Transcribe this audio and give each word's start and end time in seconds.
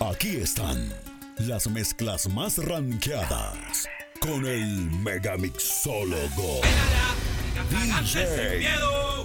Aquí 0.00 0.36
están 0.36 0.94
las 1.38 1.66
mezclas 1.66 2.28
más 2.28 2.58
rankeadas 2.58 3.88
con 4.20 4.46
el 4.46 4.64
megamixólogo 5.02 6.60
DJ 7.68 8.68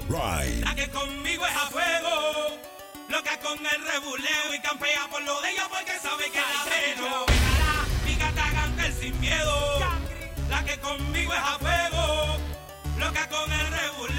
Ryan. 0.09 0.61
La 0.61 0.73
que 0.73 0.89
conmigo 0.89 1.45
es 1.45 1.55
a 1.55 1.67
fuego. 1.69 2.57
Loca 3.07 3.39
con 3.39 3.59
el 3.59 3.87
rebuleo 3.87 4.55
y 4.55 4.61
campea 4.61 5.07
por 5.11 5.21
lo 5.21 5.39
de 5.41 5.51
ella 5.51 5.67
porque 5.69 5.99
sabe 6.01 6.25
que 6.31 6.39
la 6.39 6.63
veo. 6.65 7.25
Mi 8.05 8.15
gata 8.15 8.91
sin 8.99 9.19
miedo. 9.21 9.79
La 10.49 10.65
que 10.65 10.79
conmigo 10.79 11.33
es 11.33 11.39
a 11.39 11.59
fuego. 11.59 12.37
Loca 12.97 13.29
con 13.29 13.51
el 13.51 13.67
rebuleo 13.67 14.12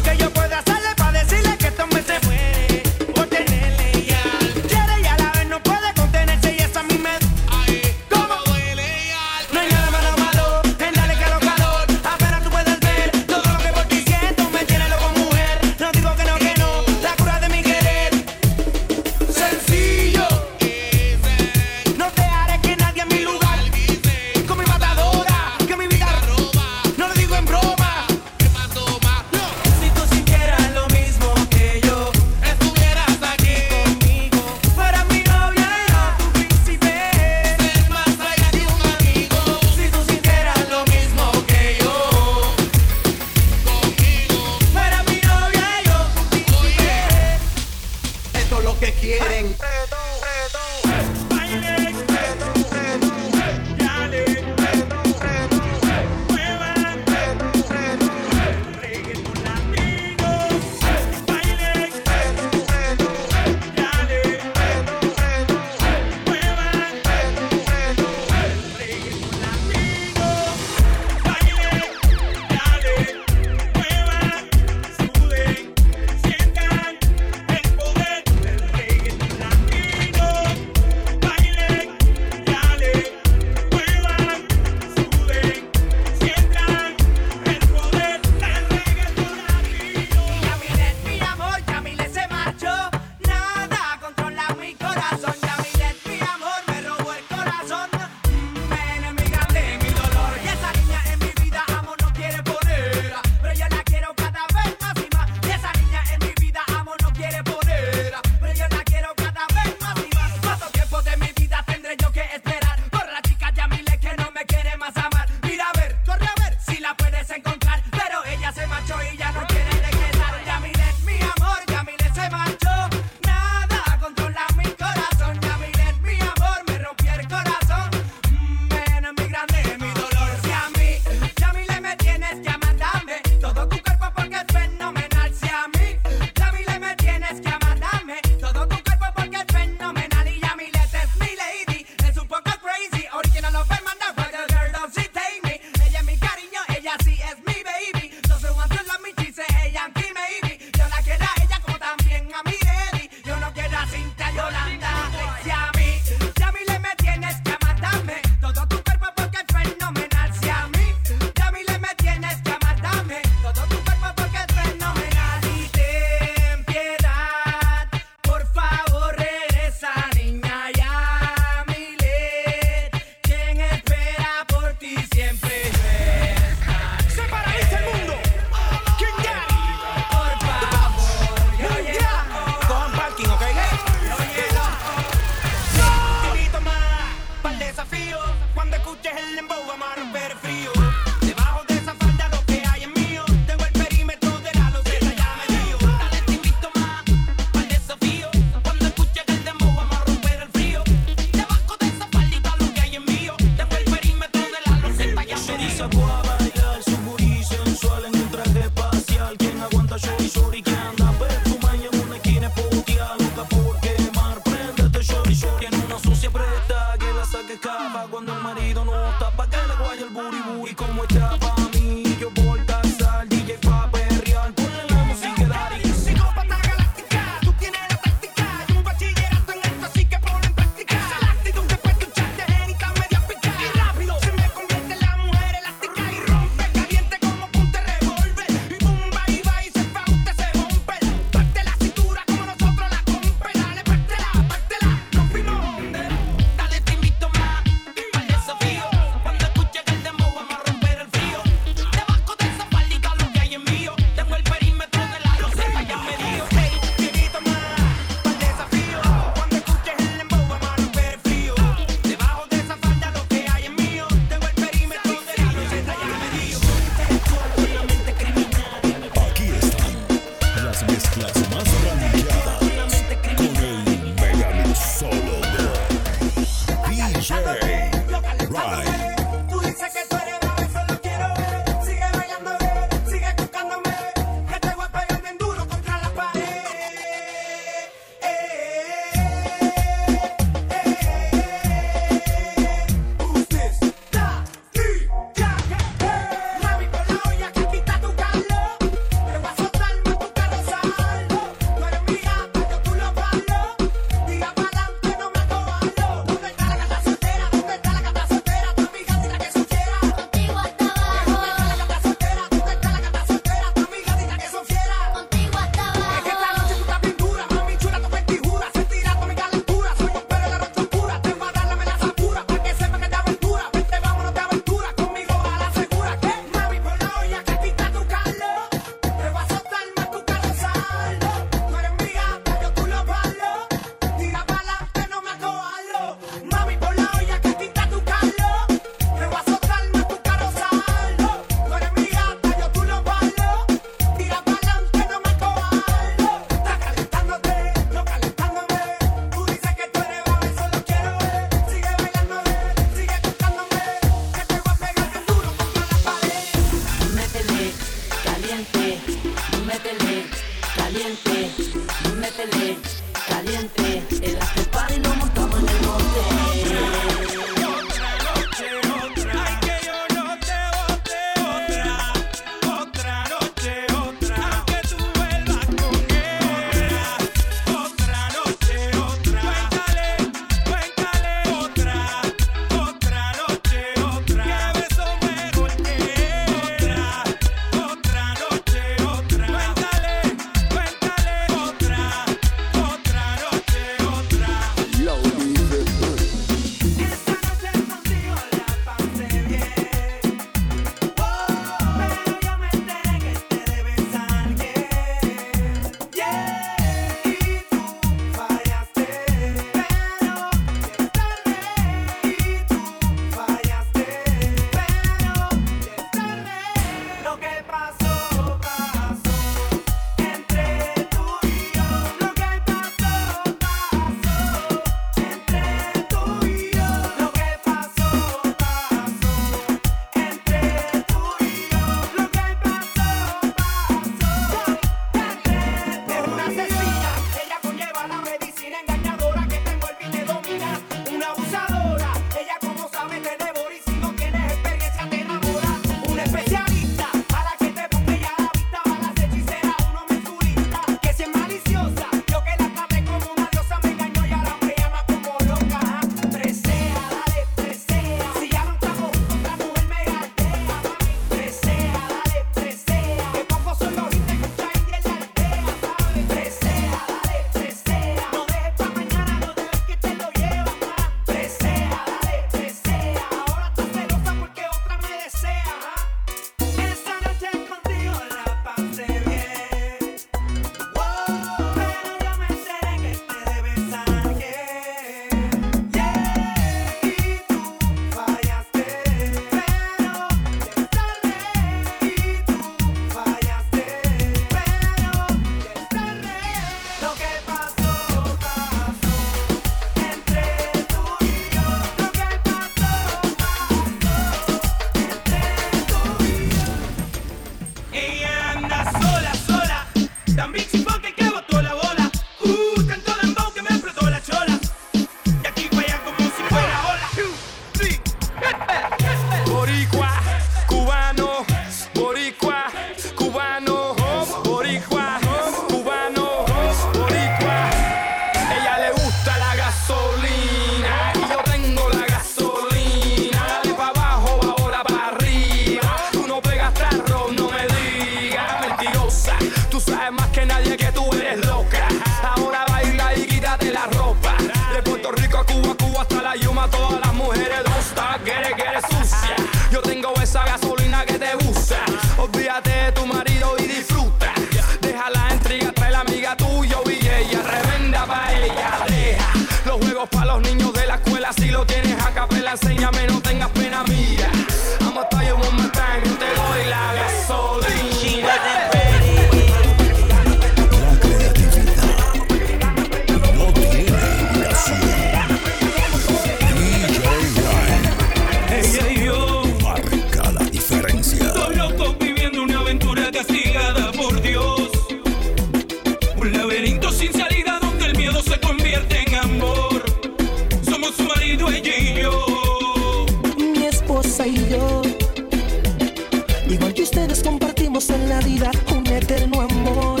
compartimos 597.22 597.90
en 597.90 598.08
la 598.08 598.20
vida 598.20 598.50
un 598.74 598.86
eterno 598.86 599.42
amor. 599.42 600.00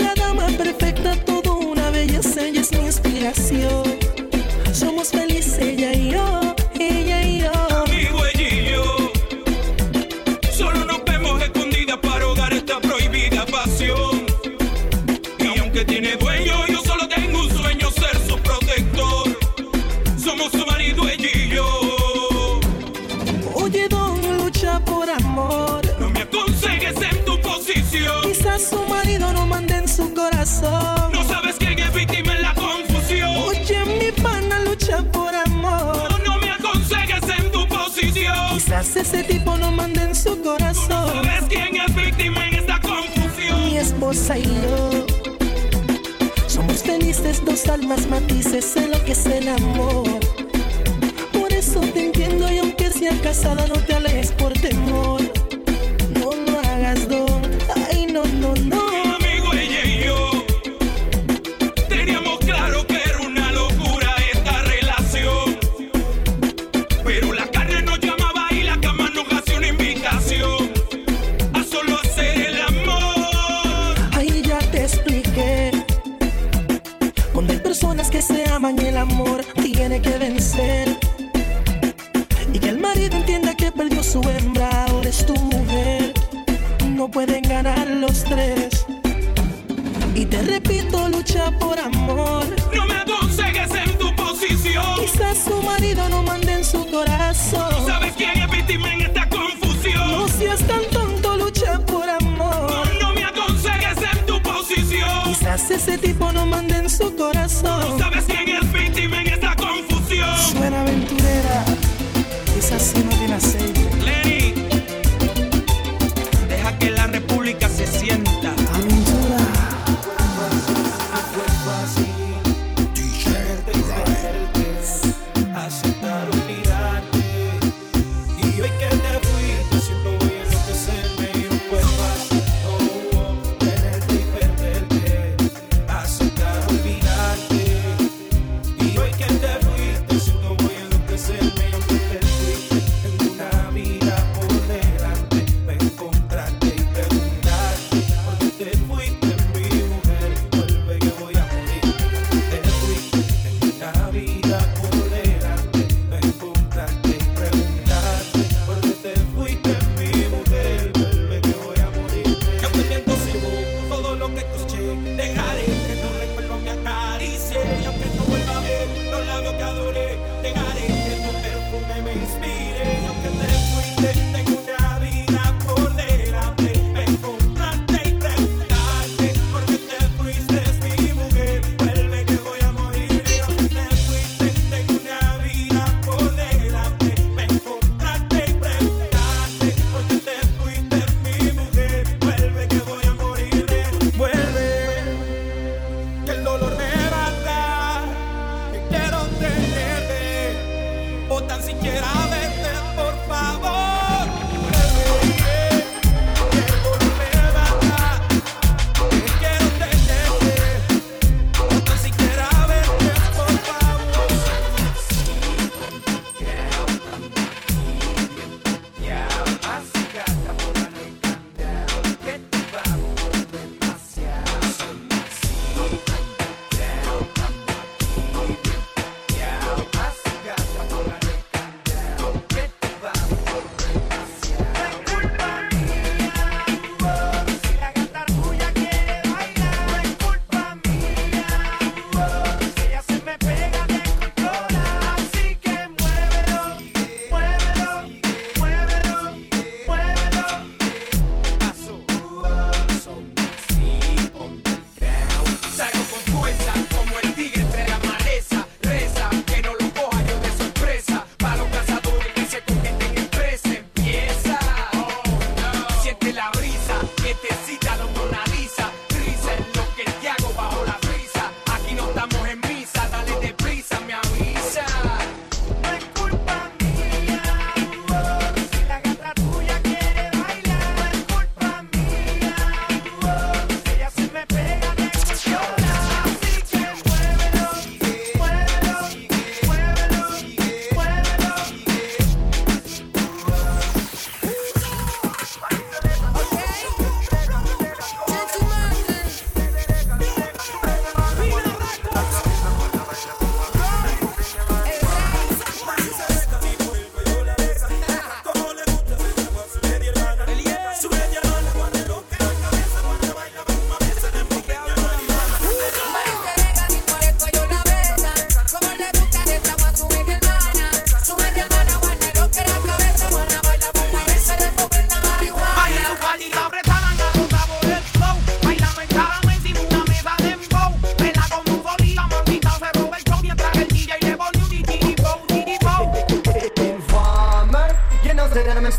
La 0.00 0.14
dama 0.14 0.46
perfecta, 0.48 1.16
toda 1.24 1.52
una 1.52 1.90
belleza, 1.90 2.46
ella 2.46 2.60
es 2.60 2.72
mi 2.72 2.86
inspiración. 2.86 3.99
y 44.10 44.42
yo. 44.42 45.06
Somos 46.48 46.82
felices, 46.82 47.44
dos 47.44 47.68
almas 47.68 48.08
matices 48.08 48.74
en 48.74 48.90
lo 48.90 49.04
que 49.04 49.12
es 49.12 49.24
el 49.26 49.46
amor. 49.46 50.08
Por 51.32 51.52
eso 51.52 51.78
te 51.80 52.06
entiendo 52.06 52.50
y 52.50 52.58
aunque 52.58 52.90
sea 52.90 53.12
casada 53.22 53.68
no 53.68 53.74
te 53.74 53.94
alejes 53.94 54.32
por 54.32 54.52
temor. 54.54 55.19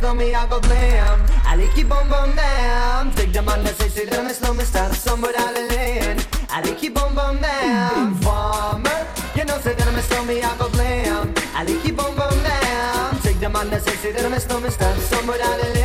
slow 0.01 0.15
me, 0.15 0.33
I 0.33 0.47
go 0.47 0.59
blam. 0.59 1.19
Ali 1.45 1.67
bum, 1.83 2.09
bom 2.09 2.35
Take 2.35 2.35
bam. 2.35 3.11
Tek 3.13 3.31
de 3.31 3.41
say, 3.77 3.89
se 3.89 3.89
si 3.89 4.05
dënë 4.09 4.33
slow 4.33 4.53
me 4.53 4.63
start 4.63 4.93
somewhere 4.93 5.37
out 5.37 5.57
of 5.57 5.69
land. 5.71 6.19
like 6.49 6.73
ki 6.73 6.89
bom 6.89 7.13
bum, 7.13 7.37
bam. 7.37 8.15
Farmer, 8.23 9.05
you 9.35 9.45
know 9.45 9.59
se 9.59 9.75
dënë 9.77 10.01
slow 10.09 10.25
me, 10.25 10.41
I 10.41 10.57
go 10.57 10.69
blam. 10.69 11.33
Ali 11.55 11.77
bum, 11.91 12.15
bom 12.15 12.35
Take 12.43 12.43
bam. 12.43 13.21
Tek 13.21 13.37
de 13.39 13.49
say, 13.79 13.95
se 14.01 14.01
si 14.01 14.09
dënë 14.17 14.39
slow 14.41 14.59
me 14.59 14.69
start 14.69 14.97
somewhere 15.11 15.41
out 15.43 15.61
of 15.61 15.75
land. 15.75 15.80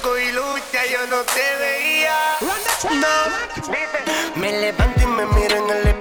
Paco 0.00 0.18
y 0.18 0.32
lucha, 0.32 0.86
yo 0.90 1.06
no 1.08 1.22
te 1.22 1.56
veía. 1.60 2.36
No. 2.82 4.40
Me 4.40 4.52
levanto 4.60 5.02
y 5.02 5.06
me 5.06 5.26
miro 5.26 5.56
en 5.56 5.70
el 5.70 5.97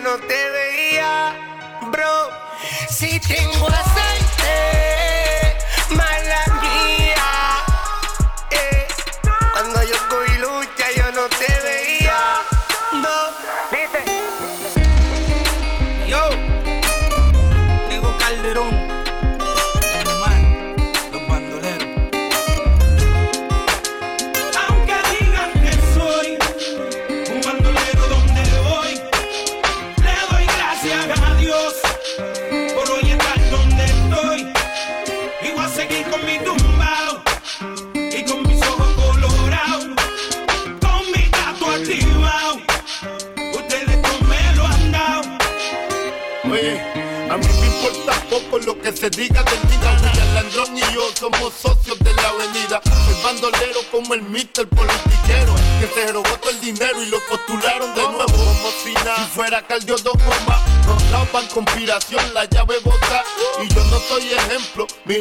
no 0.00 0.18
te 0.18 0.55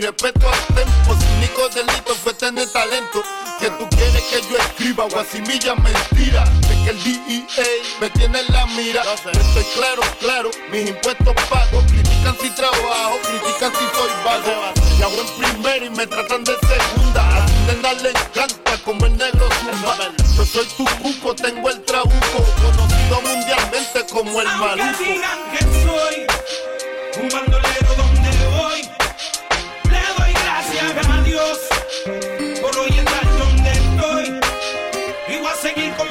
respeto 0.05 0.47
al 0.47 0.75
tempo. 0.75 0.91
Pues 1.07 1.19
Su 1.19 1.25
único 1.37 1.69
delito 1.69 2.13
fue 2.23 2.33
tener 2.33 2.67
talento. 2.71 3.23
Que 3.59 3.69
tú 3.69 3.87
quieres 3.89 4.21
que 4.23 4.41
yo 4.49 4.57
escriba 4.57 5.05
o 5.05 5.09
guasimilla 5.09 5.75
mentira. 5.75 6.43
De 6.67 6.75
que 6.83 6.89
el 6.91 7.03
DEA 7.03 7.65
me 7.99 8.09
tiene 8.11 8.39
en 8.39 8.53
la 8.53 8.65
mira. 8.67 9.01
Estoy 9.01 9.63
claro, 9.75 10.01
claro, 10.19 10.51
mis 10.71 10.89
impuestos 10.89 11.33
pago. 11.49 11.81
Critican 11.87 12.37
si 12.41 12.49
trabajo, 12.51 13.19
critican 13.23 13.71
si 13.71 13.85
soy 13.95 14.11
vago. 14.23 14.73
Y 14.97 15.01
hago 15.01 15.21
en 15.21 15.27
primera 15.37 15.85
y 15.85 15.89
me 15.89 16.05
tratan 16.05 16.43
de 16.43 16.55
segunda. 16.59 17.37
A 17.37 17.45
tu 17.45 17.53
nena 17.73 17.93
le 17.93 18.09
encanta 18.09 18.77
como 18.83 19.05
el 19.05 19.17
negro 19.17 19.47
zumba. 19.61 19.97
Yo 20.35 20.45
soy 20.45 20.65
tu 20.77 20.85
cuco, 21.01 21.33
tengo 21.35 21.69
el 21.69 21.81
trabuco. 21.83 22.43
Conocido 22.61 23.21
mundialmente 23.21 24.05
como 24.11 24.41
el 24.41 24.47
maluco. 24.47 24.83
Aunque 24.83 25.03
digan 25.03 25.39
que 25.51 25.59
soy 25.59 26.25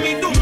me 0.01 0.21
do. 0.21 0.34